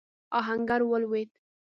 [0.39, 1.29] آهنګر ولوېد.